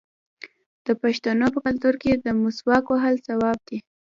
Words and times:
د 0.85 0.87
پښتنو 1.01 1.45
په 1.53 1.59
کلتور 1.65 1.95
کې 2.03 2.11
د 2.15 2.27
مسواک 2.41 2.85
وهل 2.89 3.15
ثواب 3.27 3.57
دی. 3.67 3.77